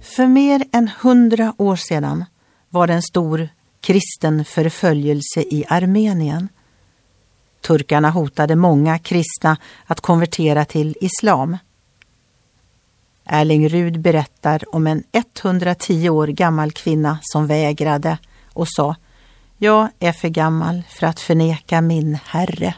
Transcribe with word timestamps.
För 0.00 0.26
mer 0.26 0.64
än 0.72 0.90
hundra 1.00 1.54
år 1.58 1.76
sedan 1.76 2.24
var 2.68 2.86
det 2.86 2.94
en 2.94 3.02
stor 3.02 3.48
kristen 3.80 4.44
förföljelse 4.44 5.40
i 5.40 5.64
Armenien. 5.68 6.48
Turkarna 7.60 8.10
hotade 8.10 8.56
många 8.56 8.98
kristna 8.98 9.56
att 9.86 10.00
konvertera 10.00 10.64
till 10.64 10.96
islam. 11.00 11.56
Erling 13.24 13.68
Rud 13.68 14.00
berättar 14.00 14.74
om 14.74 14.86
en 14.86 15.02
110 15.12 16.08
år 16.08 16.26
gammal 16.26 16.72
kvinna 16.72 17.18
som 17.22 17.46
vägrade 17.46 18.18
och 18.52 18.68
sa 18.68 18.96
Jag 19.56 19.88
är 19.98 20.12
för 20.12 20.28
gammal 20.28 20.82
för 20.88 21.06
att 21.06 21.20
förneka 21.20 21.80
min 21.80 22.18
herre. 22.24 22.74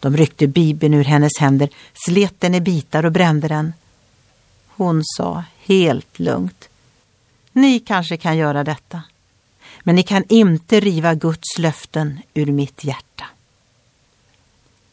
De 0.00 0.16
ryckte 0.16 0.46
bibeln 0.46 0.94
ur 0.94 1.04
hennes 1.04 1.38
händer, 1.40 1.68
slet 2.06 2.40
den 2.40 2.54
i 2.54 2.60
bitar 2.60 3.06
och 3.06 3.12
brände 3.12 3.48
den. 3.48 3.72
Hon 4.76 5.02
sa 5.04 5.44
helt 5.58 6.18
lugnt 6.18 6.68
Ni 7.52 7.80
kanske 7.80 8.16
kan 8.16 8.36
göra 8.36 8.64
detta, 8.64 9.02
men 9.82 9.94
ni 9.94 10.02
kan 10.02 10.24
inte 10.28 10.80
riva 10.80 11.14
Guds 11.14 11.58
löften 11.58 12.20
ur 12.34 12.46
mitt 12.46 12.84
hjärta. 12.84 13.24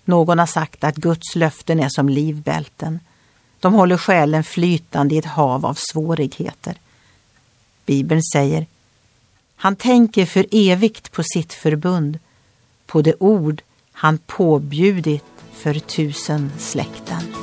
Någon 0.05 0.39
har 0.39 0.45
sagt 0.45 0.83
att 0.83 0.95
Guds 0.95 1.35
löften 1.35 1.79
är 1.79 1.89
som 1.89 2.09
livbälten. 2.09 2.99
De 3.59 3.73
håller 3.73 3.97
själen 3.97 4.43
flytande 4.43 5.15
i 5.15 5.17
ett 5.17 5.25
hav 5.25 5.65
av 5.65 5.77
svårigheter. 5.91 6.77
Bibeln 7.85 8.23
säger 8.33 8.65
Han 9.55 9.75
tänker 9.75 10.25
för 10.25 10.45
evigt 10.51 11.11
på 11.11 11.23
sitt 11.23 11.53
förbund, 11.53 12.19
på 12.85 13.01
det 13.01 13.15
ord 13.19 13.61
han 13.91 14.17
påbjudit 14.17 15.25
för 15.53 15.79
tusen 15.79 16.51
släkten. 16.59 17.42